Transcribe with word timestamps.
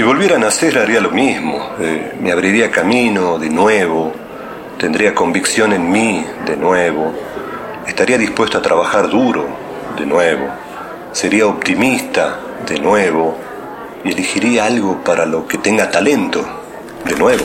Si 0.00 0.04
volviera 0.06 0.36
a 0.36 0.38
nacer 0.38 0.78
haría 0.78 0.98
lo 0.98 1.10
mismo. 1.10 1.72
Eh, 1.78 2.14
me 2.22 2.32
abriría 2.32 2.70
camino 2.70 3.38
de 3.38 3.50
nuevo, 3.50 4.14
tendría 4.78 5.14
convicción 5.14 5.74
en 5.74 5.92
mí 5.92 6.24
de 6.46 6.56
nuevo, 6.56 7.12
estaría 7.86 8.16
dispuesto 8.16 8.56
a 8.56 8.62
trabajar 8.62 9.10
duro 9.10 9.46
de 9.98 10.06
nuevo, 10.06 10.48
sería 11.12 11.46
optimista 11.46 12.40
de 12.66 12.78
nuevo 12.78 13.36
y 14.02 14.12
elegiría 14.12 14.64
algo 14.64 15.04
para 15.04 15.26
lo 15.26 15.46
que 15.46 15.58
tenga 15.58 15.90
talento 15.90 16.46
de 17.04 17.16
nuevo. 17.16 17.44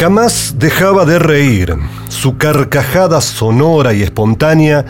Jamás 0.00 0.54
dejaba 0.58 1.04
de 1.04 1.18
reír. 1.18 1.76
Su 2.08 2.38
carcajada 2.38 3.20
sonora 3.20 3.92
y 3.92 4.00
espontánea 4.02 4.86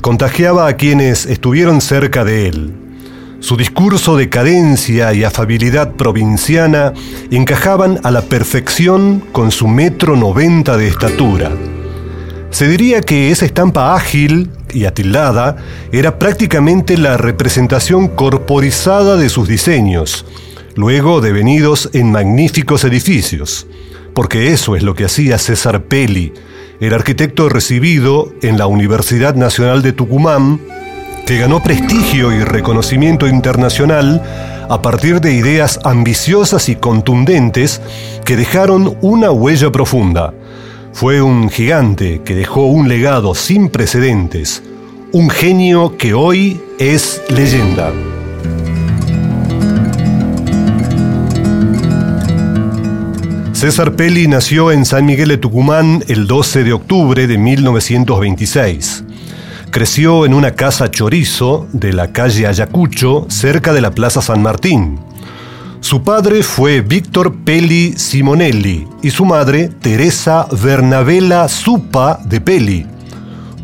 contagiaba 0.00 0.66
a 0.66 0.72
quienes 0.78 1.26
estuvieron 1.26 1.82
cerca 1.82 2.24
de 2.24 2.48
él. 2.48 2.72
Su 3.40 3.58
discurso 3.58 4.16
de 4.16 4.30
cadencia 4.30 5.12
y 5.12 5.22
afabilidad 5.22 5.92
provinciana 5.92 6.94
encajaban 7.30 8.00
a 8.04 8.10
la 8.10 8.22
perfección 8.22 9.22
con 9.32 9.50
su 9.50 9.68
metro 9.68 10.16
noventa 10.16 10.78
de 10.78 10.88
estatura. 10.88 11.50
Se 12.48 12.66
diría 12.66 13.02
que 13.02 13.30
esa 13.30 13.44
estampa 13.44 13.94
ágil 13.94 14.50
y 14.72 14.86
atildada 14.86 15.56
era 15.92 16.18
prácticamente 16.18 16.96
la 16.96 17.18
representación 17.18 18.08
corporizada 18.08 19.18
de 19.18 19.28
sus 19.28 19.46
diseños, 19.46 20.24
luego 20.74 21.20
devenidos 21.20 21.90
en 21.92 22.10
magníficos 22.12 22.84
edificios, 22.84 23.66
porque 24.14 24.52
eso 24.52 24.76
es 24.76 24.82
lo 24.82 24.94
que 24.94 25.04
hacía 25.04 25.38
César 25.38 25.82
Pelli, 25.84 26.32
el 26.80 26.94
arquitecto 26.94 27.48
recibido 27.48 28.32
en 28.42 28.58
la 28.58 28.66
Universidad 28.66 29.34
Nacional 29.34 29.82
de 29.82 29.92
Tucumán, 29.92 30.60
que 31.26 31.38
ganó 31.38 31.62
prestigio 31.62 32.32
y 32.32 32.44
reconocimiento 32.44 33.26
internacional 33.26 34.22
a 34.68 34.82
partir 34.82 35.20
de 35.20 35.32
ideas 35.32 35.80
ambiciosas 35.84 36.68
y 36.68 36.76
contundentes 36.76 37.80
que 38.24 38.36
dejaron 38.36 38.96
una 39.00 39.30
huella 39.30 39.70
profunda. 39.70 40.32
Fue 40.92 41.20
un 41.20 41.50
gigante 41.50 42.22
que 42.24 42.34
dejó 42.34 42.66
un 42.66 42.88
legado 42.88 43.34
sin 43.34 43.68
precedentes, 43.68 44.62
un 45.12 45.28
genio 45.28 45.96
que 45.96 46.14
hoy 46.14 46.60
es 46.78 47.20
leyenda. 47.30 47.92
César 53.64 53.96
Pelli 53.96 54.28
nació 54.28 54.72
en 54.72 54.84
San 54.84 55.06
Miguel 55.06 55.30
de 55.30 55.38
Tucumán 55.38 56.04
el 56.08 56.26
12 56.26 56.64
de 56.64 56.74
octubre 56.74 57.26
de 57.26 57.38
1926. 57.38 59.04
Creció 59.70 60.26
en 60.26 60.34
una 60.34 60.50
casa 60.50 60.90
chorizo 60.90 61.66
de 61.72 61.94
la 61.94 62.12
calle 62.12 62.46
Ayacucho, 62.46 63.24
cerca 63.30 63.72
de 63.72 63.80
la 63.80 63.92
Plaza 63.92 64.20
San 64.20 64.42
Martín. 64.42 65.00
Su 65.80 66.02
padre 66.02 66.42
fue 66.42 66.82
Víctor 66.82 67.36
Pelli 67.42 67.94
Simonelli 67.96 68.86
y 69.02 69.08
su 69.08 69.24
madre 69.24 69.70
Teresa 69.80 70.46
Bernabela 70.62 71.48
Zupa 71.48 72.20
de 72.22 72.42
Pelli. 72.42 72.86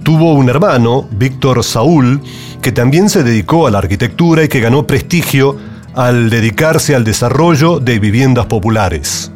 Tuvo 0.02 0.32
un 0.32 0.48
hermano, 0.48 1.08
Víctor 1.10 1.62
Saúl, 1.62 2.22
que 2.62 2.72
también 2.72 3.10
se 3.10 3.22
dedicó 3.22 3.66
a 3.66 3.70
la 3.70 3.80
arquitectura 3.80 4.44
y 4.44 4.48
que 4.48 4.60
ganó 4.60 4.86
prestigio 4.86 5.58
al 5.94 6.30
dedicarse 6.30 6.94
al 6.94 7.04
desarrollo 7.04 7.80
de 7.80 7.98
viviendas 7.98 8.46
populares. 8.46 9.30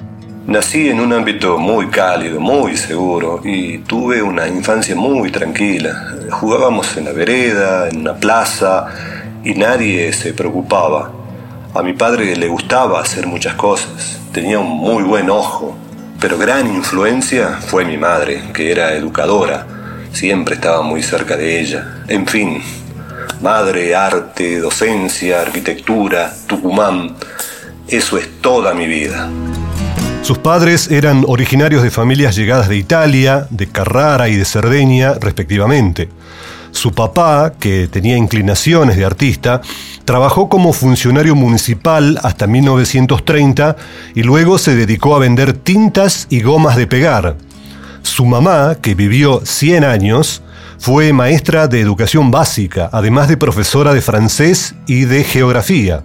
Nací 0.47 0.91
en 0.91 1.01
un 1.01 1.11
ámbito 1.15 1.57
muy 1.57 1.87
cálido, 1.89 2.39
muy 2.39 2.77
seguro 2.77 3.41
y 3.43 3.79
tuve 3.79 4.21
una 4.21 4.47
infancia 4.47 4.95
muy 4.95 5.31
tranquila. 5.31 6.17
Jugábamos 6.33 6.95
en 6.99 7.07
la 7.07 7.13
vereda, 7.13 7.89
en 7.89 8.01
una 8.01 8.15
plaza 8.15 8.87
y 9.43 9.55
nadie 9.55 10.13
se 10.13 10.35
preocupaba. 10.35 11.11
A 11.75 11.83
mi 11.83 11.95
padre 11.95 12.37
le 12.37 12.47
gustaba 12.49 13.01
hacer 13.01 13.27
muchas 13.27 13.55
cosas, 13.55 14.21
tenía 14.33 14.59
un 14.59 14.69
muy 14.69 15.03
buen 15.03 15.31
ojo, 15.31 15.75
pero 16.21 16.37
gran 16.37 16.67
influencia 16.67 17.59
fue 17.67 17.87
mi 17.87 17.97
madre, 17.97 18.43
que 18.53 18.71
era 18.71 18.93
educadora, 18.93 19.67
siempre 20.13 20.57
estaba 20.57 20.83
muy 20.83 21.03
cerca 21.03 21.39
de 21.39 21.59
ella. 21.59 22.05
En 22.07 22.27
fin, 22.27 22.63
madre, 23.41 23.95
arte, 23.97 24.61
docencia, 24.61 25.41
arquitectura, 25.41 26.35
Tucumán, 26.47 27.17
eso 27.89 28.19
es 28.19 28.43
toda 28.43 28.75
mi 28.75 28.87
vida. 28.87 29.27
Sus 30.25 30.39
padres 30.39 30.91
eran 30.91 31.23
originarios 31.29 31.83
de 31.83 31.91
familias 31.91 32.35
llegadas 32.35 32.71
de 32.71 32.79
Italia, 32.79 33.47
de 33.51 33.67
Carrara 33.67 34.31
y 34.31 34.37
de 34.37 34.47
Cerdeña, 34.47 35.13
respectivamente. 35.21 36.09
Su 36.71 36.93
papá, 36.93 37.53
que 37.61 37.89
tenía 37.89 38.17
inclinaciones 38.17 38.97
de 38.97 39.05
artista, 39.05 39.61
trabajó 40.07 40.49
como 40.49 40.73
funcionario 40.73 41.35
municipal 41.35 42.19
hasta 42.23 42.47
1930 42.47 43.77
y 44.15 44.23
luego 44.23 44.57
se 44.57 44.75
dedicó 44.75 45.15
a 45.15 45.19
vender 45.19 45.53
tintas 45.53 46.27
y 46.31 46.41
gomas 46.41 46.77
de 46.77 46.87
pegar. 46.87 47.37
Su 48.01 48.25
mamá, 48.25 48.79
que 48.81 48.95
vivió 48.95 49.43
100 49.45 49.85
años, 49.85 50.43
fue 50.79 51.13
maestra 51.13 51.69
de 51.69 51.83
educación 51.83 52.31
básica, 52.31 52.89
además 52.93 53.29
de 53.29 53.37
profesora 53.37 53.93
de 53.93 54.01
francés 54.01 54.75
y 54.87 55.05
de 55.05 55.23
geografía. 55.23 56.03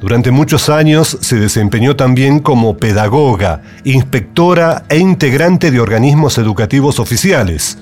Durante 0.00 0.30
muchos 0.30 0.68
años 0.68 1.18
se 1.20 1.36
desempeñó 1.36 1.96
también 1.96 2.38
como 2.38 2.76
pedagoga, 2.76 3.62
inspectora 3.82 4.84
e 4.88 4.98
integrante 4.98 5.72
de 5.72 5.80
organismos 5.80 6.38
educativos 6.38 7.00
oficiales. 7.00 7.78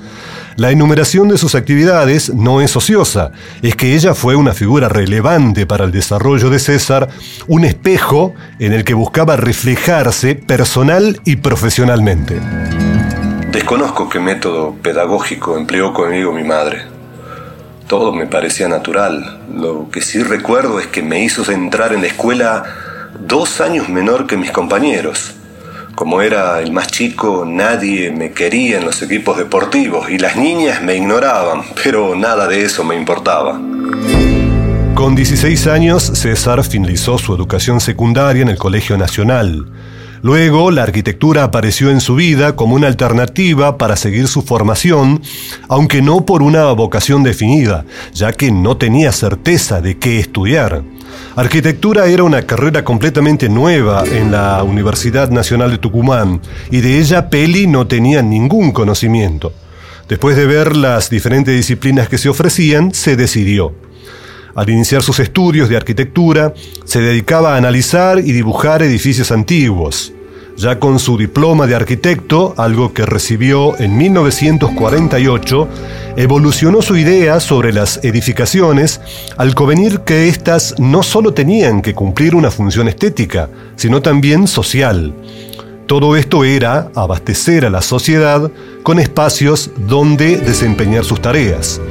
La 0.57 0.71
enumeración 0.71 1.29
de 1.29 1.37
sus 1.37 1.55
actividades 1.55 2.33
no 2.33 2.63
es 2.63 2.75
ociosa, 2.75 3.33
es 3.61 3.77
que 3.77 3.95
ella 3.95 4.15
fue 4.15 4.35
una 4.35 4.55
figura 4.55 4.89
relevante 4.89 5.67
para 5.67 5.85
el 5.85 5.93
desarrollo 5.93 6.49
de 6.49 6.59
César, 6.59 7.09
un 7.49 7.67
espejo 7.67 8.35
en 8.59 8.73
el 8.73 8.83
que 8.83 8.95
buscaba 8.95 9.37
reflejarse 9.37 10.35
personal 10.35 11.21
y 11.27 11.37
profesionalmente. 11.37 12.41
Desconozco 13.53 14.09
qué 14.09 14.21
método 14.21 14.75
pedagógico 14.83 15.59
empleó 15.59 15.93
conmigo 15.93 16.33
mi 16.33 16.45
madre. 16.45 16.96
Todo 17.87 18.13
me 18.13 18.27
parecía 18.27 18.69
natural. 18.69 19.39
Lo 19.55 19.89
que 19.91 20.01
sí 20.01 20.23
recuerdo 20.23 20.81
es 20.81 20.89
que 20.89 21.03
me 21.03 21.23
hizo 21.23 21.49
entrar 21.53 21.93
en 21.93 22.01
la 22.01 22.09
escuela 22.09 22.65
dos 23.21 23.61
años 23.61 23.89
menor 23.89 24.27
que 24.27 24.37
mis 24.37 24.51
compañeros. 24.51 25.35
Como 25.95 26.21
era 26.21 26.61
el 26.61 26.73
más 26.73 26.89
chico, 26.89 27.45
nadie 27.47 28.11
me 28.11 28.33
quería 28.33 28.79
en 28.79 28.85
los 28.85 29.01
equipos 29.03 29.39
deportivos 29.39 30.11
y 30.11 30.19
las 30.19 30.37
niñas 30.37 30.83
me 30.83 30.97
ignoraban, 30.97 31.63
pero 31.83 32.17
nada 32.17 32.49
de 32.49 32.65
eso 32.65 32.83
me 32.85 32.97
importaba. 32.97 33.61
Con 34.95 35.15
16 35.15 35.67
años, 35.69 36.03
César 36.03 36.65
finalizó 36.65 37.19
su 37.19 37.35
educación 37.35 37.81
secundaria 37.81 38.43
en 38.43 38.49
el 38.49 38.59
Colegio 38.59 38.99
Nacional. 38.99 39.67
Luego, 40.27 40.73
la 40.73 40.83
arquitectura 40.83 41.45
apareció 41.45 41.89
en 41.89 42.01
su 42.01 42.17
vida 42.17 42.57
como 42.57 42.75
una 42.75 42.89
alternativa 42.89 43.79
para 43.79 43.95
seguir 43.95 44.27
su 44.27 44.43
formación, 44.43 45.23
aunque 45.69 46.03
no 46.03 46.27
por 46.27 46.43
una 46.43 46.65
vocación 46.73 47.23
definida, 47.23 47.85
ya 48.13 48.33
que 48.33 48.51
no 48.51 48.77
tenía 48.77 49.13
certeza 49.13 49.81
de 49.81 49.99
qué 49.99 50.19
estudiar. 50.19 50.83
Arquitectura 51.37 52.07
era 52.07 52.25
una 52.25 52.43
carrera 52.43 52.83
completamente 52.83 53.49
nueva 53.49 54.03
en 54.05 54.33
la 54.33 54.65
Universidad 54.65 55.31
Nacional 55.31 55.71
de 55.71 55.79
Tucumán 55.79 56.41
y 56.73 56.81
de 56.81 56.99
ella 56.99 57.31
Peli 57.31 57.69
no 57.69 57.87
tenía 57.87 58.21
ningún 58.21 58.73
conocimiento. 58.73 59.53
Después 60.09 60.37
de 60.37 60.47
ver 60.47 60.75
las 60.75 61.09
diferentes 61.09 61.55
disciplinas 61.55 62.09
que 62.09 62.19
se 62.19 62.29
ofrecían, 62.29 62.93
se 62.93 63.15
decidió. 63.15 63.77
Al 64.57 64.71
iniciar 64.71 65.05
sus 65.05 65.21
estudios 65.21 65.69
de 65.69 65.77
arquitectura, 65.77 66.53
se 66.85 67.01
dedicaba 67.01 67.55
a 67.55 67.59
analizar 67.59 68.19
y 68.19 68.33
dibujar 68.33 68.83
edificios 68.83 69.31
antiguos. 69.31 70.15
Ya 70.57 70.79
con 70.79 70.99
su 70.99 71.19
diploma 71.19 71.67
de 71.67 71.75
arquitecto, 71.75 72.55
algo 72.57 72.95
que 72.95 73.05
recibió 73.05 73.79
en 73.79 73.99
1948, 73.99 75.69
evolucionó 76.17 76.81
su 76.81 76.97
idea 76.97 77.41
sobre 77.41 77.75
las 77.75 78.03
edificaciones 78.03 79.03
al 79.37 79.55
convenir 79.55 80.01
que 80.01 80.29
éstas 80.29 80.75
no 80.79 81.03
solo 81.03 81.35
tenían 81.35 81.83
que 81.83 81.95
cumplir 81.95 82.35
una 82.35 82.51
función 82.51 82.89
estética, 82.89 83.51
sino 83.77 84.01
también 84.01 84.47
social. 84.47 85.13
Todo 85.87 86.17
esto 86.17 86.43
era 86.43 86.91
abastecer 86.95 87.67
a 87.67 87.71
la 87.71 87.83
sociedad 87.83 88.51
con 88.83 88.99
espacios 88.99 89.71
donde 89.77 90.39
desempeñar 90.39 91.05
sus 91.05 91.21
tareas. 91.21 91.83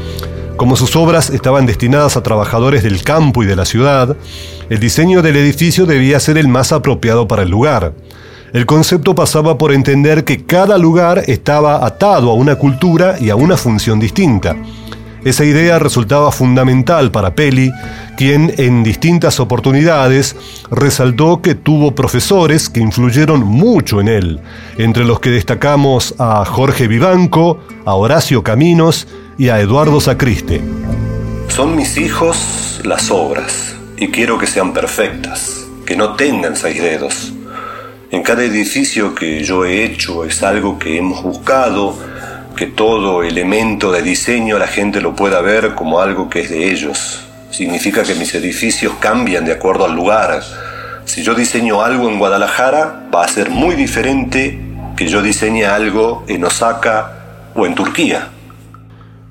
Como 0.57 0.75
sus 0.75 0.95
obras 0.95 1.29
estaban 1.29 1.67
destinadas 1.67 2.17
a 2.17 2.23
trabajadores 2.23 2.81
del 2.81 3.03
campo 3.03 3.43
y 3.43 3.45
de 3.45 3.55
la 3.55 3.65
ciudad, 3.65 4.17
el 4.69 4.79
diseño 4.79 5.21
del 5.21 5.35
edificio 5.35 5.85
debía 5.85 6.19
ser 6.19 6.39
el 6.39 6.47
más 6.47 6.71
apropiado 6.71 7.27
para 7.27 7.43
el 7.43 7.49
lugar. 7.49 7.93
El 8.55 8.65
concepto 8.65 9.13
pasaba 9.13 9.57
por 9.57 9.73
entender 9.73 10.23
que 10.23 10.45
cada 10.45 10.77
lugar 10.77 11.23
estaba 11.27 11.85
atado 11.85 12.31
a 12.31 12.35
una 12.35 12.55
cultura 12.55 13.17
y 13.19 13.29
a 13.29 13.35
una 13.35 13.57
función 13.57 13.99
distinta. 13.99 14.55
Esa 15.25 15.43
idea 15.43 15.77
resultaba 15.77 16.31
fundamental 16.31 17.11
para 17.11 17.35
Peli, 17.35 17.69
quien 18.15 18.53
en 18.57 18.81
distintas 18.81 19.41
oportunidades 19.41 20.37
resaltó 20.71 21.41
que 21.41 21.55
tuvo 21.55 21.95
profesores 21.95 22.69
que 22.69 22.79
influyeron 22.79 23.43
mucho 23.43 23.99
en 23.99 24.07
él, 24.07 24.39
entre 24.77 25.03
los 25.03 25.19
que 25.19 25.31
destacamos 25.31 26.15
a 26.17 26.45
Jorge 26.45 26.87
Vivanco, 26.87 27.59
a 27.83 27.95
Horacio 27.95 28.41
Caminos 28.41 29.05
y 29.37 29.49
a 29.49 29.59
Eduardo 29.59 29.99
Sacriste. 29.99 30.61
Son 31.49 31.75
mis 31.75 31.97
hijos 31.97 32.79
las 32.85 33.11
obras, 33.11 33.75
y 33.97 34.07
quiero 34.07 34.37
que 34.37 34.47
sean 34.47 34.71
perfectas, 34.71 35.65
que 35.85 35.97
no 35.97 36.15
tengan 36.15 36.55
seis 36.55 36.81
dedos 36.81 37.34
en 38.15 38.23
cada 38.23 38.45
edificio 38.45 39.13
que 39.13 39.43
yo 39.43 39.65
he 39.65 39.83
hecho 39.83 40.23
es 40.23 40.41
algo 40.41 40.79
que 40.79 40.97
hemos 40.97 41.21
buscado, 41.21 41.93
que 42.55 42.65
todo 42.65 43.23
elemento 43.23 43.91
de 43.91 44.01
diseño 44.01 44.57
la 44.57 44.67
gente 44.67 45.01
lo 45.01 45.13
pueda 45.17 45.41
ver 45.41 45.75
como 45.75 45.99
algo 45.99 46.29
que 46.29 46.39
es 46.39 46.49
de 46.49 46.71
ellos. 46.71 47.25
Significa 47.51 48.03
que 48.03 48.15
mis 48.15 48.33
edificios 48.33 48.93
cambian 49.01 49.43
de 49.43 49.51
acuerdo 49.51 49.83
al 49.83 49.93
lugar. 49.93 50.41
Si 51.03 51.23
yo 51.23 51.35
diseño 51.35 51.81
algo 51.81 52.07
en 52.07 52.17
Guadalajara, 52.17 53.09
va 53.13 53.25
a 53.25 53.27
ser 53.27 53.49
muy 53.49 53.75
diferente 53.75 54.61
que 54.95 55.09
yo 55.09 55.21
diseñe 55.21 55.65
algo 55.65 56.23
en 56.29 56.45
Osaka 56.45 57.51
o 57.53 57.65
en 57.65 57.75
Turquía. 57.75 58.29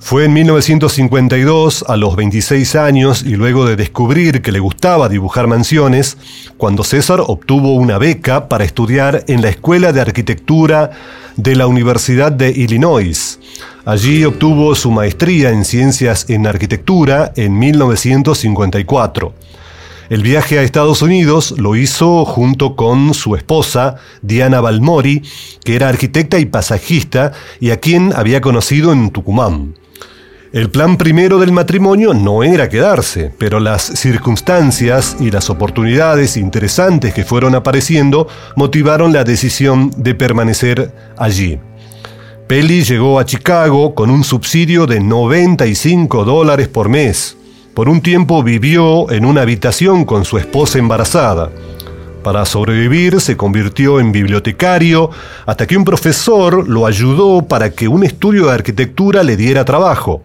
Fue 0.04 0.26
en 0.26 0.34
1952, 0.34 1.86
a 1.88 1.96
los 1.96 2.14
26 2.14 2.76
años 2.76 3.22
y 3.22 3.36
luego 3.36 3.64
de 3.64 3.74
descubrir 3.74 4.42
que 4.42 4.52
le 4.52 4.58
gustaba 4.58 5.08
dibujar 5.08 5.46
mansiones, 5.46 6.18
cuando 6.58 6.84
César 6.84 7.22
obtuvo 7.26 7.74
una 7.74 7.96
beca 7.96 8.50
para 8.50 8.64
estudiar 8.64 9.24
en 9.28 9.40
la 9.40 9.48
Escuela 9.48 9.94
de 9.94 10.02
Arquitectura 10.02 10.90
de 11.36 11.56
la 11.56 11.66
Universidad 11.66 12.30
de 12.30 12.50
Illinois. 12.50 13.40
Allí 13.86 14.26
obtuvo 14.26 14.74
su 14.74 14.90
maestría 14.90 15.48
en 15.48 15.64
Ciencias 15.64 16.28
en 16.28 16.46
Arquitectura 16.46 17.32
en 17.34 17.58
1954. 17.58 19.32
El 20.10 20.22
viaje 20.22 20.58
a 20.58 20.62
Estados 20.62 21.00
Unidos 21.00 21.54
lo 21.56 21.76
hizo 21.76 22.26
junto 22.26 22.76
con 22.76 23.14
su 23.14 23.36
esposa, 23.36 23.96
Diana 24.20 24.60
Balmori, 24.60 25.22
que 25.64 25.76
era 25.76 25.88
arquitecta 25.88 26.38
y 26.38 26.44
pasajista 26.44 27.32
y 27.58 27.70
a 27.70 27.80
quien 27.80 28.12
había 28.14 28.42
conocido 28.42 28.92
en 28.92 29.08
Tucumán. 29.08 29.76
El 30.54 30.70
plan 30.70 30.96
primero 30.96 31.40
del 31.40 31.50
matrimonio 31.50 32.14
no 32.14 32.44
era 32.44 32.68
quedarse, 32.68 33.32
pero 33.38 33.58
las 33.58 33.82
circunstancias 33.82 35.16
y 35.18 35.32
las 35.32 35.50
oportunidades 35.50 36.36
interesantes 36.36 37.12
que 37.12 37.24
fueron 37.24 37.56
apareciendo 37.56 38.28
motivaron 38.54 39.12
la 39.12 39.24
decisión 39.24 39.90
de 39.96 40.14
permanecer 40.14 40.92
allí. 41.16 41.58
Peli 42.46 42.84
llegó 42.84 43.18
a 43.18 43.24
Chicago 43.24 43.96
con 43.96 44.10
un 44.10 44.22
subsidio 44.22 44.86
de 44.86 45.00
95 45.00 46.24
dólares 46.24 46.68
por 46.68 46.88
mes. 46.88 47.36
Por 47.74 47.88
un 47.88 48.00
tiempo 48.00 48.44
vivió 48.44 49.10
en 49.10 49.24
una 49.24 49.42
habitación 49.42 50.04
con 50.04 50.24
su 50.24 50.38
esposa 50.38 50.78
embarazada. 50.78 51.50
Para 52.22 52.44
sobrevivir 52.44 53.20
se 53.20 53.36
convirtió 53.36 53.98
en 53.98 54.12
bibliotecario 54.12 55.10
hasta 55.46 55.66
que 55.66 55.76
un 55.76 55.84
profesor 55.84 56.68
lo 56.68 56.86
ayudó 56.86 57.42
para 57.42 57.70
que 57.70 57.88
un 57.88 58.04
estudio 58.04 58.46
de 58.46 58.52
arquitectura 58.52 59.24
le 59.24 59.36
diera 59.36 59.64
trabajo 59.64 60.22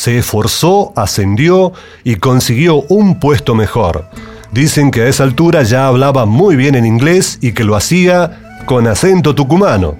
se 0.00 0.16
esforzó, 0.16 0.94
ascendió 0.96 1.74
y 2.04 2.16
consiguió 2.16 2.80
un 2.88 3.20
puesto 3.20 3.54
mejor. 3.54 4.06
Dicen 4.50 4.90
que 4.90 5.02
a 5.02 5.08
esa 5.08 5.24
altura 5.24 5.62
ya 5.62 5.88
hablaba 5.88 6.24
muy 6.24 6.56
bien 6.56 6.74
en 6.74 6.86
inglés 6.86 7.36
y 7.42 7.52
que 7.52 7.64
lo 7.64 7.76
hacía 7.76 8.62
con 8.64 8.86
acento 8.86 9.34
tucumano. 9.34 9.98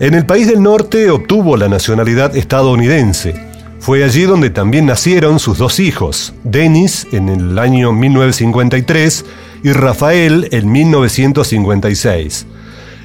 En 0.00 0.14
el 0.14 0.26
país 0.26 0.48
del 0.48 0.60
norte 0.60 1.10
obtuvo 1.10 1.56
la 1.56 1.68
nacionalidad 1.68 2.36
estadounidense. 2.36 3.36
Fue 3.78 4.02
allí 4.02 4.22
donde 4.22 4.50
también 4.50 4.86
nacieron 4.86 5.38
sus 5.38 5.58
dos 5.58 5.78
hijos, 5.78 6.34
Denis 6.42 7.06
en 7.12 7.28
el 7.28 7.56
año 7.60 7.92
1953 7.92 9.24
y 9.62 9.70
Rafael 9.70 10.48
en 10.50 10.72
1956. 10.72 12.46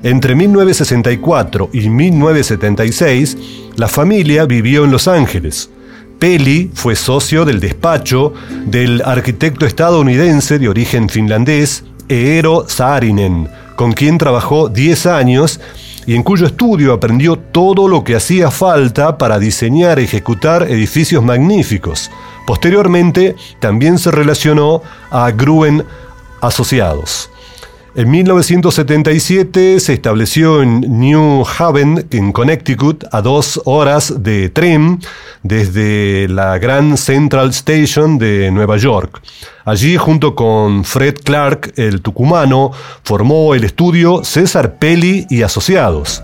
Entre 0.02 0.34
1964 0.34 1.70
y 1.72 1.88
1976, 1.88 3.38
la 3.76 3.88
familia 3.88 4.46
vivió 4.46 4.86
en 4.86 4.92
Los 4.92 5.08
Ángeles. 5.08 5.70
Peli 6.20 6.72
fue 6.74 6.96
socio 6.96 7.46
del 7.46 7.60
despacho 7.60 8.34
del 8.66 9.02
arquitecto 9.06 9.66
estadounidense 9.66 10.60
de 10.60 10.70
origen 10.70 11.10
finlandés 11.10 11.84
Eero 12.08 12.66
Saarinen, 12.68 13.50
con 13.76 13.94
quien 13.94 14.18
trabajó 14.18 14.70
10 14.70 15.06
años 15.08 15.60
y 16.06 16.16
en 16.16 16.24
cuyo 16.24 16.46
estudio 16.46 16.94
aprendió 16.94 17.36
todo 17.36 17.88
lo 17.88 18.04
que 18.04 18.16
hacía 18.16 18.52
falta 18.52 19.18
para 19.18 19.40
diseñar 19.40 20.00
y 20.00 20.04
ejecutar 20.04 20.64
edificios 20.64 21.24
magníficos. 21.24 22.12
Posteriormente 22.46 23.36
también 23.60 23.98
se 23.98 24.12
relacionó 24.12 24.82
a 25.10 25.32
Gruen 25.32 25.84
Asociados. 26.42 27.30
En 27.98 28.12
1977 28.12 29.80
se 29.80 29.94
estableció 29.94 30.62
en 30.62 30.82
New 31.00 31.46
Haven, 31.46 32.06
en 32.12 32.34
Connecticut, 32.34 33.06
a 33.10 33.22
dos 33.22 33.62
horas 33.64 34.22
de 34.22 34.50
tren 34.50 35.00
desde 35.44 36.28
la 36.28 36.58
Grand 36.58 36.98
Central 36.98 37.52
Station 37.52 38.18
de 38.18 38.52
Nueva 38.52 38.76
York. 38.76 39.22
Allí, 39.64 39.96
junto 39.96 40.36
con 40.36 40.84
Fred 40.84 41.16
Clark, 41.24 41.72
el 41.78 42.02
tucumano, 42.02 42.74
formó 43.04 43.56
el 43.56 43.64
estudio 43.64 44.26
César 44.26 44.76
Pelli 44.76 45.26
y 45.30 45.44
Asociados. 45.44 46.22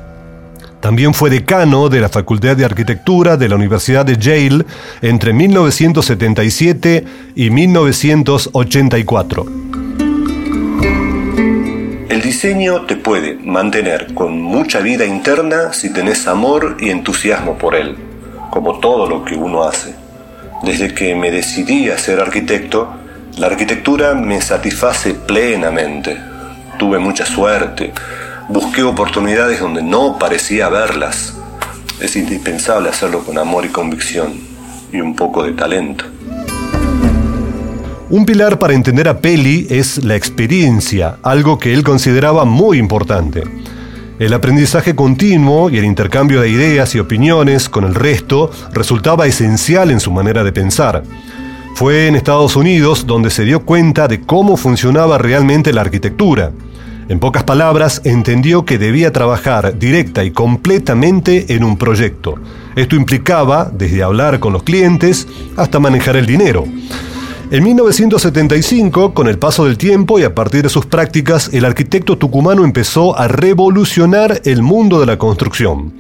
También 0.81 1.13
fue 1.13 1.29
decano 1.29 1.88
de 1.88 2.01
la 2.01 2.09
Facultad 2.09 2.57
de 2.57 2.65
Arquitectura 2.65 3.38
de 3.38 3.47
la 3.47 3.56
Universidad 3.56 4.06
de 4.06 4.17
Yale 4.17 4.65
entre 5.01 5.31
1977 5.31 7.06
y 7.33 7.50
1984. 7.50 9.71
Diseño 12.31 12.83
te 12.83 12.95
puede 12.95 13.35
mantener 13.43 14.13
con 14.13 14.41
mucha 14.41 14.79
vida 14.79 15.05
interna 15.05 15.73
si 15.73 15.91
tenés 15.91 16.27
amor 16.27 16.77
y 16.79 16.89
entusiasmo 16.89 17.57
por 17.57 17.75
él, 17.75 17.97
como 18.50 18.79
todo 18.79 19.05
lo 19.05 19.25
que 19.25 19.35
uno 19.35 19.63
hace. 19.63 19.93
Desde 20.63 20.93
que 20.93 21.13
me 21.13 21.29
decidí 21.29 21.89
a 21.89 21.97
ser 21.97 22.21
arquitecto, 22.21 22.88
la 23.38 23.47
arquitectura 23.47 24.13
me 24.13 24.39
satisface 24.39 25.13
plenamente. 25.13 26.17
Tuve 26.79 27.00
mucha 27.00 27.25
suerte, 27.25 27.91
busqué 28.47 28.81
oportunidades 28.81 29.59
donde 29.59 29.83
no 29.83 30.17
parecía 30.17 30.69
verlas. 30.69 31.35
Es 32.00 32.15
indispensable 32.15 32.88
hacerlo 32.88 33.25
con 33.25 33.38
amor 33.39 33.65
y 33.65 33.69
convicción 33.69 34.39
y 34.93 35.01
un 35.01 35.17
poco 35.17 35.43
de 35.43 35.51
talento. 35.51 36.05
Un 38.12 38.25
pilar 38.25 38.60
para 38.60 38.74
entender 38.74 39.08
a 39.08 39.20
Peli 39.20 39.68
es 39.70 40.03
la 40.03 40.18
experiencia, 40.18 41.20
algo 41.24 41.58
que 41.58 41.72
él 41.74 41.82
consideraba 41.82 42.44
muy 42.44 42.77
importante. 42.77 43.46
El 44.20 44.34
aprendizaje 44.34 44.96
continuo 44.96 45.70
y 45.70 45.77
el 45.77 45.86
intercambio 45.86 46.41
de 46.41 46.50
ideas 46.50 46.94
y 46.94 47.00
opiniones 47.00 47.70
con 47.70 47.86
el 47.86 47.96
resto 47.96 48.51
resultaba 48.74 49.27
esencial 49.27 49.91
en 49.91 50.01
su 50.01 50.12
manera 50.12 50.44
de 50.44 50.51
pensar. 50.51 51.03
Fue 51.75 52.08
en 52.08 52.15
Estados 52.18 52.58
Unidos 52.58 53.08
donde 53.08 53.30
se 53.30 53.46
dio 53.46 53.62
cuenta 53.62 54.10
de 54.10 54.20
cómo 54.20 54.58
funcionaba 54.58 55.18
realmente 55.18 55.72
la 55.72 55.80
arquitectura. 55.80 56.51
En 57.08 57.18
pocas 57.18 57.46
palabras, 57.46 58.01
entendió 58.03 58.65
que 58.65 58.77
debía 58.77 59.13
trabajar 59.13 59.80
directa 59.80 60.25
y 60.25 60.32
completamente 60.32 61.56
en 61.56 61.63
un 61.63 61.77
proyecto. 61.77 62.36
Esto 62.75 62.98
implicaba 62.98 63.72
desde 63.74 64.03
hablar 64.03 64.41
con 64.41 64.51
los 64.51 64.63
clientes 64.63 65.30
hasta 65.56 65.80
manejar 65.80 66.18
el 66.18 66.25
dinero. 66.25 66.65
En 67.51 67.65
1975, 67.65 69.13
con 69.13 69.27
el 69.27 69.38
paso 69.38 69.65
del 69.65 69.77
tiempo 69.77 70.17
y 70.17 70.24
a 70.24 70.34
partir 70.34 70.63
de 70.63 70.70
sus 70.70 70.86
prácticas, 70.86 71.50
el 71.51 71.65
arquitecto 71.65 72.17
tucumano 72.17 72.63
empezó 72.63 73.20
a 73.20 73.27
revolucionar 73.27 74.39
el 74.46 74.62
mundo 74.62 75.01
de 75.01 75.05
la 75.05 75.17
construcción. 75.17 75.91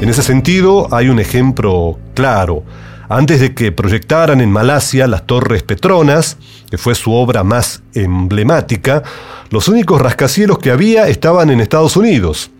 En 0.00 0.08
ese 0.08 0.22
sentido, 0.22 0.86
hay 0.94 1.08
un 1.08 1.18
ejemplo 1.18 1.98
claro. 2.14 2.62
Antes 3.08 3.40
de 3.40 3.54
que 3.54 3.72
proyectaran 3.72 4.40
en 4.40 4.52
Malasia 4.52 5.08
las 5.08 5.26
Torres 5.26 5.64
Petronas, 5.64 6.36
que 6.70 6.78
fue 6.78 6.94
su 6.94 7.12
obra 7.12 7.42
más 7.42 7.82
emblemática, 7.94 9.02
los 9.50 9.66
únicos 9.66 10.00
rascacielos 10.00 10.58
que 10.58 10.70
había 10.70 11.08
estaban 11.08 11.50
en 11.50 11.58
Estados 11.58 11.96
Unidos. 11.96 12.52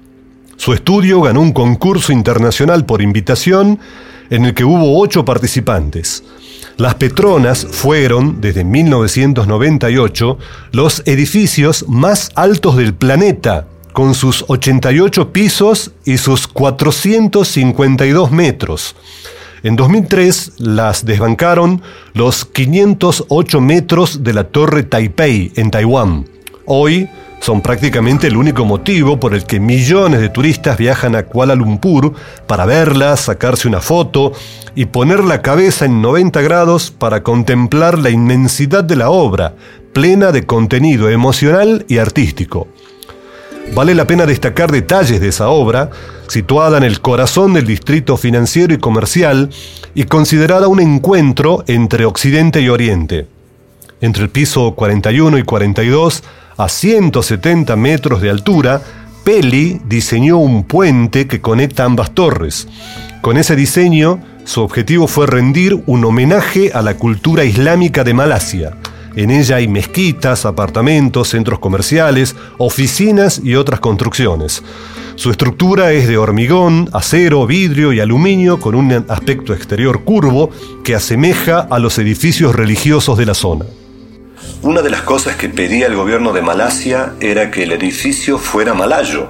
Su 0.57 0.73
estudio 0.73 1.21
ganó 1.21 1.41
un 1.41 1.53
concurso 1.53 2.11
internacional 2.11 2.85
por 2.85 3.01
invitación 3.01 3.79
en 4.29 4.45
el 4.45 4.55
que 4.55 4.65
hubo 4.65 5.01
ocho 5.01 5.25
participantes. 5.25 6.25
Las 6.77 6.97
Petronas 6.97 7.67
fueron, 7.71 8.41
desde 8.41 8.65
1998, 8.65 10.39
los 10.73 11.03
edificios 11.07 11.85
más 11.89 12.31
altos 12.35 12.77
del 12.77 12.95
planeta, 12.95 13.69
con 13.93 14.15
sus 14.15 14.45
88 14.49 15.33
pisos 15.33 15.93
y 16.05 16.19
sus 16.19 16.49
452 16.49 18.33
metros. 18.33 18.97
En 19.63 19.77
2003 19.77 20.55
las 20.59 21.07
desbancaron 21.07 21.81
los 22.13 22.45
508 22.45 23.61
metros 23.61 24.25
de 24.25 24.35
la 24.35 24.45
Torre 24.45 24.83
Taipei 24.83 25.53
en 25.55 25.71
Taiwán. 25.71 26.29
Hoy 26.67 27.09
son 27.45 27.61
prácticamente 27.61 28.27
el 28.27 28.39
único 28.39 28.65
motivo 28.65 29.21
por 29.21 29.35
el 29.35 29.45
que 29.45 29.61
millones 29.61 30.23
de 30.23 30.31
turistas 30.31 30.79
viajan 30.79 31.15
a 31.15 31.25
Kuala 31.25 31.55
Lumpur 31.55 32.15
para 32.47 32.65
verlas, 32.65 33.21
sacarse 33.21 33.69
una 33.69 33.83
foto 33.83 34.33
y 34.75 34.87
poner 34.87 35.23
la 35.23 35.43
cabeza 35.43 35.85
en 35.85 36.01
90 36.01 36.41
grados 36.41 36.91
para 36.91 37.23
contemplar 37.23 37.99
la 37.99 38.09
inmensidad 38.09 38.83
de 38.83 38.97
la 38.97 39.11
obra, 39.11 39.57
plena 39.93 40.33
de 40.33 40.47
contenido 40.47 41.11
emocional 41.11 41.85
y 41.87 41.99
artístico. 41.99 42.67
Vale 43.75 43.95
la 43.95 44.07
pena 44.07 44.25
destacar 44.25 44.73
detalles 44.73 45.21
de 45.21 45.29
esa 45.29 45.51
obra, 45.51 45.91
situada 46.29 46.79
en 46.79 46.85
el 46.85 47.03
corazón 47.03 47.53
del 47.53 47.67
distrito 47.67 48.17
financiero 48.17 48.73
y 48.73 48.79
comercial 48.79 49.51
y 49.95 50.05
considerada 50.05 50.67
un 50.67 50.81
encuentro 50.81 51.63
entre 51.67 52.07
Occidente 52.07 52.63
y 52.63 52.71
Oriente. 52.71 53.27
Entre 54.01 54.23
el 54.23 54.31
piso 54.31 54.75
41 54.75 55.37
y 55.37 55.43
42, 55.43 56.23
a 56.57 56.69
170 56.69 57.77
metros 57.77 58.21
de 58.21 58.31
altura, 58.31 58.83
Peli 59.25 59.81
diseñó 59.87 60.39
un 60.39 60.65
puente 60.65 61.27
que 61.27 61.41
conecta 61.41 61.85
ambas 61.85 62.13
torres. 62.13 62.69
Con 63.23 63.37
ese 63.37 63.57
diseño, 63.57 64.21
su 64.45 64.63
objetivo 64.63 65.07
fue 65.07 65.27
rendir 65.27 65.83
un 65.87 66.05
homenaje 66.05 66.71
a 66.73 66.83
la 66.83 66.97
cultura 66.97 67.45
islámica 67.45 68.05
de 68.05 68.15
Malasia 68.15 68.77
en 69.17 69.31
ella 69.31 69.57
hay 69.57 69.69
mezquitas, 69.69 70.45
apartamentos, 70.45 71.29
centros 71.29 71.61
comerciales, 71.61 72.35
oficinas 72.59 73.41
y 73.43 73.55
otras 73.55 73.79
construcciones. 73.79 74.63
Su 75.15 75.31
estructura 75.31 75.93
es 75.93 76.09
de 76.09 76.19
hormigón, 76.19 76.89
acero, 76.93 77.47
vidrio 77.47 77.93
y 77.93 78.01
aluminio 78.01 78.59
con 78.59 78.75
un 78.75 78.93
aspecto 79.09 79.55
exterior 79.55 80.03
curvo 80.03 80.51
que 80.83 80.97
asemeja 80.97 81.61
a 81.61 81.79
los 81.79 81.99
edificios 81.99 82.57
religiosos 82.57 83.17
de 83.17 83.27
la 83.27 83.35
zona. 83.35 83.67
Una 84.65 84.81
de 84.81 84.89
las 84.89 85.03
cosas 85.03 85.37
que 85.37 85.51
pedía 85.51 85.89
el 85.89 85.95
gobierno 85.95 86.33
de 86.33 86.41
Malasia 86.41 87.13
era 87.21 87.51
que 87.51 87.65
el 87.65 87.73
edificio 87.73 88.39
fuera 88.39 88.73
malayo. 88.73 89.29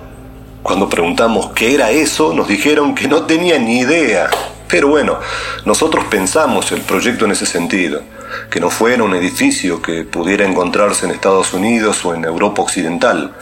Cuando 0.62 0.88
preguntamos 0.88 1.50
qué 1.56 1.74
era 1.74 1.90
eso, 1.90 2.32
nos 2.32 2.46
dijeron 2.46 2.94
que 2.94 3.08
no 3.08 3.24
tenían 3.24 3.64
ni 3.64 3.80
idea. 3.80 4.30
Pero 4.68 4.86
bueno, 4.86 5.18
nosotros 5.64 6.04
pensamos 6.08 6.70
el 6.70 6.82
proyecto 6.82 7.24
en 7.24 7.32
ese 7.32 7.46
sentido 7.46 8.02
que 8.48 8.60
no 8.60 8.70
fuera 8.70 9.02
un 9.02 9.12
edificio 9.16 9.82
que 9.82 10.04
pudiera 10.04 10.46
encontrarse 10.46 11.04
en 11.04 11.10
Estados 11.10 11.52
Unidos 11.52 12.04
o 12.04 12.14
en 12.14 12.24
Europa 12.24 12.62
Occidental. 12.62 13.34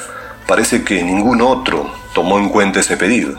Parece 0.48 0.84
que 0.84 1.04
ningún 1.04 1.42
otro 1.42 1.92
tomó 2.14 2.38
en 2.38 2.48
cuenta 2.48 2.80
ese 2.80 2.96
pedido. 2.96 3.38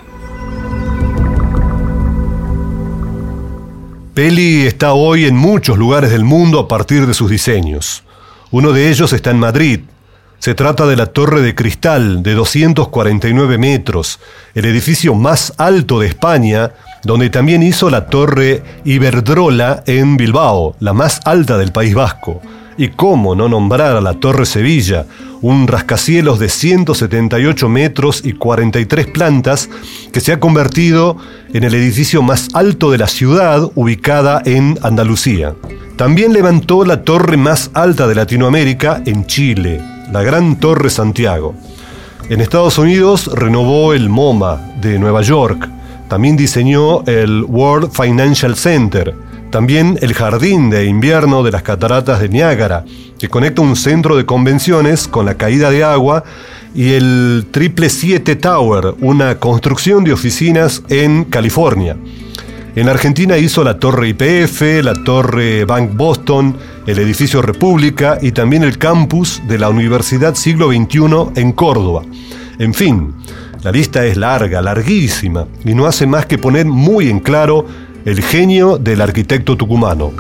Peli 4.13 4.67
está 4.67 4.93
hoy 4.93 5.25
en 5.25 5.36
muchos 5.36 5.79
lugares 5.79 6.12
del 6.12 6.24
mundo 6.24 6.60
a 6.60 6.67
partir 6.67 7.07
de 7.07 7.15
sus 7.15 7.31
diseños. 7.31 8.03
Uno 8.53 8.72
de 8.72 8.91
ellos 8.91 9.13
está 9.13 9.31
en 9.31 9.39
Madrid. 9.39 9.79
Se 10.38 10.53
trata 10.53 10.86
de 10.86 10.95
la 10.95 11.07
Torre 11.07 11.41
de 11.41 11.55
Cristal 11.55 12.22
de 12.22 12.36
249 12.36 13.57
metros, 13.57 14.19
el 14.53 14.65
edificio 14.65 15.15
más 15.15 15.53
alto 15.57 16.00
de 16.00 16.05
España 16.05 16.72
donde 17.03 17.31
también 17.31 17.63
hizo 17.63 17.89
la 17.89 18.05
torre 18.05 18.62
Iberdrola 18.86 19.83
en 19.88 20.17
Bilbao, 20.17 20.75
la 20.79 20.93
más 20.93 21.19
alta 21.25 21.57
del 21.57 21.72
País 21.72 21.95
Vasco. 21.95 22.43
Y 22.77 22.89
cómo 22.89 23.33
no 23.33 23.50
nombrar 23.50 23.95
a 23.95 24.01
la 24.01 24.13
Torre 24.13 24.45
Sevilla, 24.45 25.07
un 25.41 25.67
rascacielos 25.67 26.38
de 26.38 26.50
178 26.50 27.69
metros 27.69 28.22
y 28.24 28.33
43 28.33 29.07
plantas 29.07 29.67
que 30.12 30.19
se 30.19 30.31
ha 30.31 30.39
convertido 30.39 31.17
en 31.53 31.63
el 31.63 31.74
edificio 31.74 32.22
más 32.22 32.50
alto 32.53 32.91
de 32.91 33.00
la 33.00 33.07
ciudad 33.07 33.67
ubicada 33.74 34.43
en 34.45 34.77
Andalucía. 34.83 35.55
También 35.98 36.34
levantó 36.34 36.86
la 36.86 37.04
torre 37.04 37.38
más 37.38 37.70
alta 37.76 38.08
de 38.08 38.16
Latinoamérica 38.16 39.04
en 39.06 39.28
Chile, 39.28 39.80
la 40.12 40.24
Gran 40.24 40.56
Torre 40.56 40.90
Santiago. 40.90 41.54
En 42.30 42.42
Estados 42.42 42.80
Unidos 42.80 43.30
renovó 43.34 43.94
el 43.94 44.10
MoMA 44.10 44.74
de 44.82 44.98
Nueva 44.98 45.22
York, 45.22 45.70
también 46.10 46.36
diseñó 46.36 47.04
el 47.06 47.44
World 47.44 47.92
Financial 47.92 48.56
Center, 48.56 49.14
también 49.52 50.00
el 50.02 50.16
Jardín 50.16 50.72
de 50.72 50.86
Invierno 50.86 51.44
de 51.44 51.52
las 51.52 51.62
Cataratas 51.62 52.20
de 52.20 52.30
Niágara, 52.30 52.86
que 53.20 53.30
conecta 53.30 53.62
un 53.62 53.76
centro 53.76 54.18
de 54.18 54.26
convenciones 54.26 55.08
con 55.08 55.28
la 55.28 55.36
caída 55.36 55.70
de 55.70 55.84
agua, 55.84 56.24
y 56.74 56.94
el 56.94 57.46
Triple 57.52 57.88
7 57.90 58.36
Tower, 58.38 58.96
una 59.02 59.38
construcción 59.38 60.04
de 60.04 60.12
oficinas 60.12 60.82
en 60.90 61.26
California. 61.26 61.96
En 62.75 62.89
Argentina 62.89 63.38
hizo 63.38 63.63
la 63.63 63.77
Torre 63.77 64.10
IPF, 64.10 64.84
la 64.84 64.96
Torre 64.96 65.63
Bank 65.63 65.92
Boston, 65.94 66.58
el 66.88 66.98
edificio 66.98 67.39
República 67.44 68.18
y 68.20 68.32
también 68.32 68.63
el 68.63 68.80
campus 68.80 69.44
de 69.48 69.60
la 69.60 69.70
Universidad 69.70 70.34
Siglo 70.34 70.70
XXI 70.70 71.39
en 71.39 71.51
Córdoba. 71.51 72.01
En 72.58 72.74
fin, 72.74 73.13
la 73.62 73.72
lista 73.72 74.03
es 74.08 74.18
larga, 74.18 74.60
larguísima, 74.60 75.46
y 75.63 75.75
no 75.75 75.86
hace 75.86 76.08
más 76.08 76.25
que 76.25 76.39
poner 76.39 76.65
muy 76.65 77.10
en 77.10 77.20
claro 77.20 77.68
el 78.06 78.24
genio 78.24 78.80
del 78.80 79.01
arquitecto 79.01 79.56
tucumano. 79.56 80.12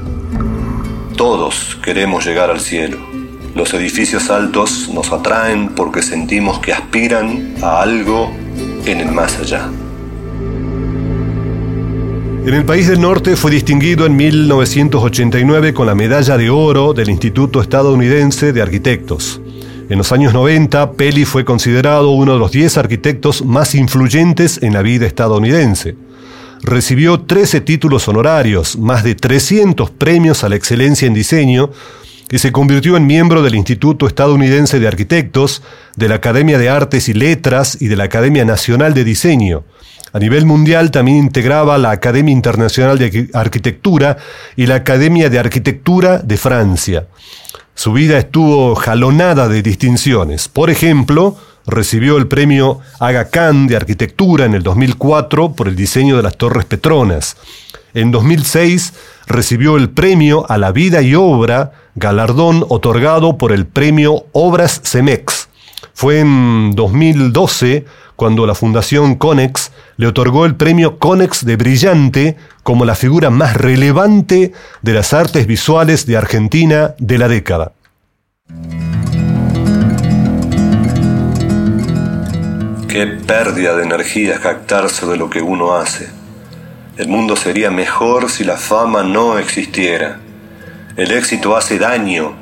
Todos 1.17 1.79
queremos 1.83 2.23
llegar 2.23 2.51
al 2.51 2.59
cielo. 2.59 2.99
Los 3.55 3.73
edificios 3.73 4.29
altos 4.29 4.89
nos 4.93 5.11
atraen 5.11 5.69
porque 5.69 6.03
sentimos 6.03 6.59
que 6.59 6.71
aspiran 6.71 7.55
a 7.63 7.81
algo 7.81 8.31
en 8.85 8.99
el 8.99 9.11
más 9.11 9.39
allá. 9.39 9.69
En 12.45 12.53
el 12.53 12.65
país 12.65 12.89
del 12.89 12.99
norte 12.99 13.37
fue 13.37 13.51
distinguido 13.51 14.05
en 14.05 14.17
1989 14.17 15.73
con 15.73 15.87
la 15.87 15.95
medalla 15.95 16.37
de 16.37 16.49
oro 16.49 16.93
del 16.93 17.09
Instituto 17.09 17.61
Estadounidense 17.61 18.51
de 18.51 18.61
Arquitectos. 18.61 19.39
En 19.89 19.97
los 19.97 20.11
años 20.11 20.33
90, 20.33 20.91
Peli 20.91 21.23
fue 21.23 21.45
considerado 21.45 22.09
uno 22.09 22.33
de 22.33 22.39
los 22.39 22.51
10 22.51 22.77
arquitectos 22.77 23.45
más 23.45 23.75
influyentes 23.75 24.61
en 24.61 24.73
la 24.73 24.81
vida 24.81 25.05
estadounidense. 25.05 25.95
Recibió 26.61 27.21
13 27.21 27.61
títulos 27.61 28.09
honorarios, 28.09 28.77
más 28.77 29.05
de 29.05 29.15
300 29.15 29.91
premios 29.91 30.43
a 30.43 30.49
la 30.49 30.57
excelencia 30.57 31.07
en 31.07 31.13
diseño, 31.13 31.71
y 32.29 32.39
se 32.39 32.51
convirtió 32.51 32.97
en 32.97 33.07
miembro 33.07 33.41
del 33.41 33.55
Instituto 33.55 34.05
Estadounidense 34.05 34.81
de 34.81 34.87
Arquitectos, 34.89 35.61
de 35.95 36.09
la 36.09 36.15
Academia 36.15 36.57
de 36.57 36.67
Artes 36.67 37.07
y 37.07 37.13
Letras 37.13 37.77
y 37.79 37.87
de 37.87 37.95
la 37.95 38.03
Academia 38.03 38.43
Nacional 38.43 38.93
de 38.93 39.05
Diseño. 39.05 39.63
A 40.13 40.19
nivel 40.19 40.45
mundial 40.45 40.91
también 40.91 41.17
integraba 41.17 41.79
la 41.79 41.89
Academia 41.89 42.31
Internacional 42.31 42.99
de 42.99 43.29
Arquitectura 43.33 44.17
y 44.55 44.67
la 44.67 44.75
Academia 44.75 45.27
de 45.27 45.39
Arquitectura 45.39 46.19
de 46.19 46.37
Francia. 46.37 47.07
Su 47.73 47.93
vida 47.93 48.19
estuvo 48.19 48.75
jalonada 48.75 49.47
de 49.47 49.63
distinciones. 49.63 50.47
Por 50.47 50.69
ejemplo, 50.69 51.35
recibió 51.65 52.17
el 52.17 52.27
premio 52.27 52.79
Aga 52.99 53.29
Khan 53.29 53.65
de 53.65 53.75
Arquitectura 53.75 54.45
en 54.45 54.53
el 54.53 54.61
2004 54.61 55.53
por 55.53 55.67
el 55.67 55.75
diseño 55.75 56.15
de 56.17 56.21
las 56.23 56.37
Torres 56.37 56.65
Petronas. 56.65 57.35
En 57.95 58.11
2006 58.11 58.93
recibió 59.25 59.77
el 59.77 59.89
premio 59.89 60.45
a 60.47 60.59
la 60.59 60.71
vida 60.71 61.01
y 61.01 61.15
obra, 61.15 61.71
galardón 61.95 62.63
otorgado 62.69 63.39
por 63.39 63.51
el 63.51 63.65
premio 63.65 64.25
Obras 64.31 64.79
Cemex. 64.83 65.49
Fue 65.95 66.19
en 66.19 66.71
2012 66.75 67.85
cuando 68.15 68.45
la 68.45 68.55
Fundación 68.55 69.15
Conex 69.15 69.71
le 69.97 70.07
otorgó 70.07 70.45
el 70.45 70.55
premio 70.55 70.99
Conex 70.99 71.45
de 71.45 71.55
Brillante 71.55 72.37
como 72.63 72.85
la 72.85 72.95
figura 72.95 73.29
más 73.29 73.55
relevante 73.55 74.53
de 74.81 74.93
las 74.93 75.13
artes 75.13 75.47
visuales 75.47 76.05
de 76.05 76.17
Argentina 76.17 76.95
de 76.97 77.17
la 77.17 77.27
década. 77.27 77.73
Qué 82.87 83.07
pérdida 83.07 83.75
de 83.75 83.83
energía 83.83 84.37
jactarse 84.37 85.07
de 85.07 85.17
lo 85.17 85.29
que 85.29 85.41
uno 85.41 85.73
hace. 85.73 86.09
El 86.95 87.07
mundo 87.07 87.35
sería 87.35 87.71
mejor 87.71 88.29
si 88.29 88.43
la 88.43 88.55
fama 88.55 89.01
no 89.01 89.39
existiera. 89.39 90.19
El 90.95 91.11
éxito 91.11 91.57
hace 91.57 91.79
daño, 91.79 92.35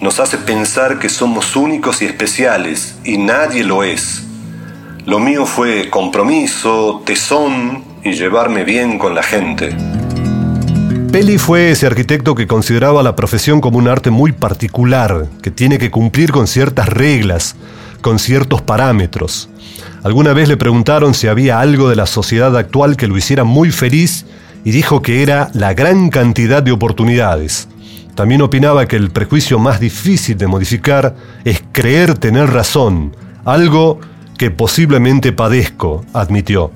nos 0.00 0.20
hace 0.20 0.38
pensar 0.38 1.00
que 1.00 1.08
somos 1.08 1.56
únicos 1.56 2.00
y 2.00 2.04
especiales, 2.04 2.96
y 3.02 3.18
nadie 3.18 3.64
lo 3.64 3.82
es. 3.82 4.27
Lo 5.08 5.18
mío 5.18 5.46
fue 5.46 5.88
compromiso, 5.88 7.00
tesón 7.06 7.82
y 8.04 8.12
llevarme 8.12 8.62
bien 8.62 8.98
con 8.98 9.14
la 9.14 9.22
gente. 9.22 9.74
Peli 11.10 11.38
fue 11.38 11.70
ese 11.70 11.86
arquitecto 11.86 12.34
que 12.34 12.46
consideraba 12.46 13.02
la 13.02 13.16
profesión 13.16 13.62
como 13.62 13.78
un 13.78 13.88
arte 13.88 14.10
muy 14.10 14.32
particular, 14.32 15.26
que 15.40 15.50
tiene 15.50 15.78
que 15.78 15.90
cumplir 15.90 16.30
con 16.30 16.46
ciertas 16.46 16.90
reglas, 16.90 17.56
con 18.02 18.18
ciertos 18.18 18.60
parámetros. 18.60 19.48
Alguna 20.02 20.34
vez 20.34 20.46
le 20.46 20.58
preguntaron 20.58 21.14
si 21.14 21.26
había 21.26 21.58
algo 21.58 21.88
de 21.88 21.96
la 21.96 22.04
sociedad 22.04 22.54
actual 22.54 22.98
que 22.98 23.08
lo 23.08 23.16
hiciera 23.16 23.44
muy 23.44 23.70
feliz 23.70 24.26
y 24.62 24.72
dijo 24.72 25.00
que 25.00 25.22
era 25.22 25.48
la 25.54 25.72
gran 25.72 26.10
cantidad 26.10 26.62
de 26.62 26.72
oportunidades. 26.72 27.70
También 28.14 28.42
opinaba 28.42 28.84
que 28.84 28.96
el 28.96 29.10
prejuicio 29.10 29.58
más 29.58 29.80
difícil 29.80 30.36
de 30.36 30.48
modificar 30.48 31.16
es 31.46 31.62
creer 31.72 32.18
tener 32.18 32.50
razón, 32.50 33.16
algo 33.46 34.00
que 34.38 34.50
posiblemente 34.50 35.32
padezco, 35.32 36.04
admitió. 36.14 36.72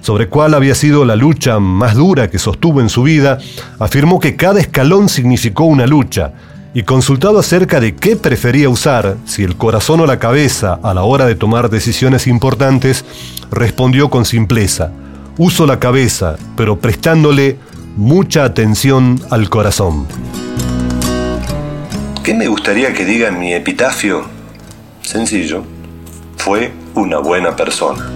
Sobre 0.00 0.28
cuál 0.28 0.54
había 0.54 0.74
sido 0.74 1.04
la 1.04 1.16
lucha 1.16 1.60
más 1.60 1.94
dura 1.94 2.30
que 2.30 2.38
sostuvo 2.38 2.80
en 2.80 2.88
su 2.88 3.02
vida, 3.02 3.38
afirmó 3.78 4.18
que 4.18 4.36
cada 4.36 4.60
escalón 4.60 5.08
significó 5.08 5.64
una 5.64 5.86
lucha, 5.86 6.32
y 6.74 6.84
consultado 6.84 7.38
acerca 7.38 7.80
de 7.80 7.94
qué 7.94 8.16
prefería 8.16 8.68
usar, 8.68 9.16
si 9.26 9.44
el 9.44 9.56
corazón 9.56 10.00
o 10.00 10.06
la 10.06 10.18
cabeza, 10.18 10.80
a 10.82 10.94
la 10.94 11.02
hora 11.02 11.26
de 11.26 11.34
tomar 11.34 11.68
decisiones 11.68 12.26
importantes, 12.26 13.04
respondió 13.50 14.08
con 14.08 14.24
simpleza, 14.24 14.90
uso 15.36 15.66
la 15.66 15.78
cabeza, 15.78 16.36
pero 16.56 16.78
prestándole 16.78 17.58
mucha 17.96 18.44
atención 18.44 19.20
al 19.30 19.50
corazón. 19.50 20.06
¿Qué 22.24 22.32
me 22.34 22.46
gustaría 22.46 22.94
que 22.94 23.04
diga 23.04 23.30
mi 23.30 23.52
epitafio? 23.52 24.24
Sencillo, 25.02 25.64
fue 26.36 26.72
una 26.94 27.18
buena 27.18 27.54
persona. 27.56 28.10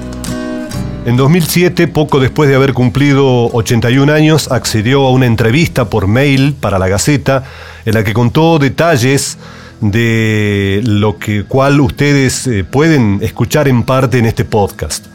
En 1.06 1.16
2007, 1.16 1.86
poco 1.86 2.18
después 2.18 2.48
de 2.48 2.56
haber 2.56 2.72
cumplido 2.72 3.46
81 3.52 4.12
años, 4.12 4.50
accedió 4.50 5.06
a 5.06 5.10
una 5.12 5.26
entrevista 5.26 5.88
por 5.88 6.08
mail 6.08 6.54
para 6.58 6.80
la 6.80 6.88
Gaceta 6.88 7.44
en 7.84 7.94
la 7.94 8.02
que 8.02 8.12
contó 8.12 8.58
detalles 8.58 9.38
de 9.80 10.80
lo 10.84 11.18
que 11.18 11.44
cual 11.44 11.80
ustedes 11.80 12.46
eh, 12.46 12.64
pueden 12.64 13.20
escuchar 13.22 13.68
en 13.68 13.84
parte 13.84 14.18
en 14.18 14.26
este 14.26 14.44
podcast. 14.44 15.06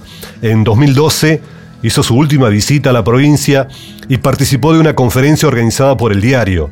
En 0.41 0.63
2012 0.63 1.41
hizo 1.84 2.03
su 2.03 2.15
última 2.15 2.48
visita 2.50 2.91
a 2.91 2.94
la 2.94 3.03
provincia 3.03 3.68
y 4.08 4.18
participó 4.18 4.74
de 4.74 4.80
una 4.80 4.96
conferencia 4.96 5.48
organizada 5.48 5.98
por 5.98 6.12
el 6.12 6.22
diario. 6.22 6.70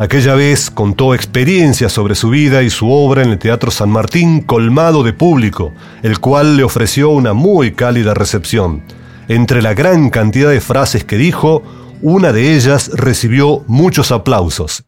Aquella 0.00 0.34
vez 0.34 0.70
contó 0.70 1.14
experiencias 1.14 1.92
sobre 1.92 2.14
su 2.14 2.30
vida 2.30 2.62
y 2.62 2.70
su 2.70 2.90
obra 2.90 3.22
en 3.22 3.32
el 3.32 3.38
Teatro 3.38 3.70
San 3.70 3.90
Martín 3.90 4.40
colmado 4.40 5.02
de 5.02 5.12
público, 5.12 5.74
el 6.02 6.20
cual 6.20 6.56
le 6.56 6.64
ofreció 6.64 7.10
una 7.10 7.34
muy 7.34 7.74
cálida 7.74 8.14
recepción. 8.14 8.82
Entre 9.28 9.60
la 9.60 9.74
gran 9.74 10.08
cantidad 10.08 10.48
de 10.48 10.62
frases 10.62 11.04
que 11.04 11.18
dijo, 11.18 11.62
una 12.00 12.32
de 12.32 12.54
ellas 12.54 12.92
recibió 12.94 13.62
muchos 13.66 14.10
aplausos. 14.10 14.84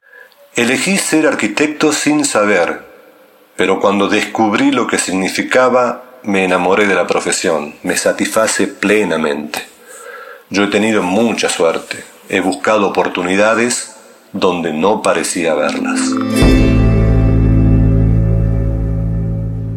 Elegí 0.56 0.96
ser 0.96 1.26
arquitecto 1.26 1.92
sin 1.92 2.24
saber, 2.24 2.80
pero 3.54 3.80
cuando 3.80 4.08
descubrí 4.08 4.70
lo 4.70 4.86
que 4.86 4.96
significaba, 4.96 6.20
me 6.22 6.46
enamoré 6.46 6.86
de 6.86 6.94
la 6.94 7.06
profesión, 7.06 7.74
me 7.82 7.98
satisface 7.98 8.66
plenamente. 8.66 9.60
Yo 10.48 10.64
he 10.64 10.68
tenido 10.68 11.02
mucha 11.02 11.50
suerte, 11.50 12.02
he 12.30 12.40
buscado 12.40 12.88
oportunidades 12.88 13.91
donde 14.32 14.72
no 14.72 15.02
parecía 15.02 15.54
verlas. 15.54 16.00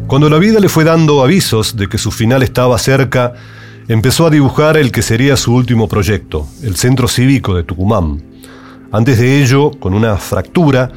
Cuando 0.06 0.30
la 0.30 0.38
vida 0.38 0.60
le 0.60 0.68
fue 0.68 0.84
dando 0.84 1.22
avisos 1.22 1.76
de 1.76 1.88
que 1.88 1.98
su 1.98 2.10
final 2.10 2.42
estaba 2.42 2.78
cerca, 2.78 3.34
empezó 3.88 4.26
a 4.26 4.30
dibujar 4.30 4.76
el 4.76 4.92
que 4.92 5.02
sería 5.02 5.36
su 5.36 5.52
último 5.52 5.88
proyecto, 5.88 6.46
el 6.62 6.76
Centro 6.76 7.08
Cívico 7.08 7.54
de 7.54 7.64
Tucumán. 7.64 8.22
Antes 8.92 9.18
de 9.18 9.42
ello, 9.42 9.72
con 9.72 9.94
una 9.94 10.16
fractura, 10.16 10.90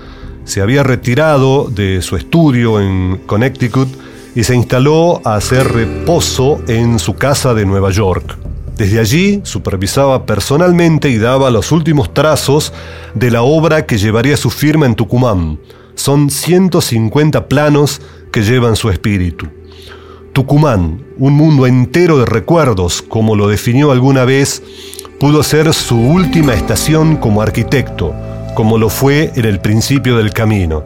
se 0.44 0.62
había 0.62 0.84
retirado 0.84 1.70
de 1.70 2.02
su 2.02 2.16
estudio 2.16 2.80
en 2.80 3.22
Connecticut 3.26 3.90
y 4.36 4.44
se 4.44 4.56
instaló 4.56 5.22
a 5.26 5.36
hacer 5.36 5.72
reposo 5.72 6.62
en 6.68 7.00
su 7.00 7.16
casa 7.16 7.54
de 7.54 7.66
Nueva 7.66 7.90
York. 7.90 8.38
Desde 8.80 9.02
allí 9.02 9.42
supervisaba 9.44 10.26
personalmente 10.26 11.10
y 11.10 11.18
daba 11.18 11.52
los 11.52 11.74
últimos 11.74 12.14
trazos 12.14 12.72
de 13.14 13.30
la 13.30 13.42
obra 13.42 13.86
que 13.86 13.98
llevaría 13.98 14.38
su 14.38 14.50
firma 14.50 14.86
en 14.86 14.96
Tucumán. 14.96 15.60
Son 15.96 16.30
150 16.30 17.50
planos 17.50 18.02
que 18.32 18.42
llevan 18.42 18.78
su 18.78 18.90
espíritu. 18.90 19.48
Tucumán, 20.32 21.04
un 21.18 21.34
mundo 21.34 21.68
entero 21.68 22.20
de 22.20 22.26
recuerdos, 22.26 23.02
como 23.02 23.36
lo 23.36 23.50
definió 23.50 23.92
alguna 23.92 24.24
vez, 24.24 24.64
pudo 25.20 25.44
ser 25.44 25.74
su 25.74 26.00
última 26.00 26.54
estación 26.54 27.18
como 27.18 27.42
arquitecto, 27.42 28.16
como 28.56 28.78
lo 28.78 28.88
fue 28.88 29.34
en 29.36 29.44
el 29.44 29.60
principio 29.60 30.16
del 30.16 30.32
camino. 30.32 30.86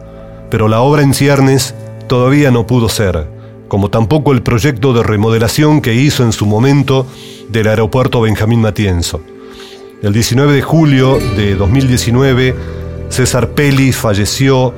Pero 0.50 0.66
la 0.66 0.80
obra 0.80 1.02
en 1.02 1.14
ciernes 1.14 1.76
todavía 2.08 2.50
no 2.50 2.66
pudo 2.66 2.88
ser, 2.88 3.28
como 3.74 3.90
tampoco 3.90 4.30
el 4.30 4.40
proyecto 4.40 4.92
de 4.92 5.02
remodelación 5.02 5.80
que 5.80 5.94
hizo 5.94 6.22
en 6.22 6.30
su 6.30 6.46
momento 6.46 7.08
del 7.48 7.66
aeropuerto 7.66 8.20
Benjamín 8.20 8.60
Matienzo. 8.60 9.20
El 10.00 10.12
19 10.12 10.52
de 10.52 10.62
julio 10.62 11.18
de 11.18 11.56
2019, 11.56 12.54
César 13.08 13.48
Pelli 13.48 13.90
falleció 13.90 14.72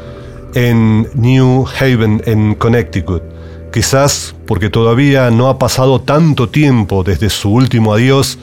en 0.55 1.11
New 1.13 1.67
Haven, 1.79 2.23
en 2.25 2.55
Connecticut. 2.55 3.23
Quizás 3.71 4.35
porque 4.47 4.71
todavía 4.71 5.31
no 5.31 5.51
ha 5.51 5.59
pasado 5.59 6.01
tanto 6.01 6.49
tiempo 6.49 7.05
desde 7.05 7.29
su 7.29 7.51
último 7.51 7.93
adiós, 7.93 8.39